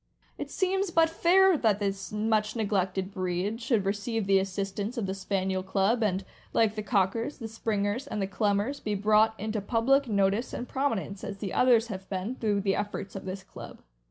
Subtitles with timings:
[0.39, 5.13] It seems but fair that this much neglected breed should receive the assistance of the
[5.13, 10.07] Spaniel Club, and, like the Cockers, the Springers, and the Clumbers, be brought into public
[10.07, 13.77] notice and prominence, as the others have been, through the efforts of this club.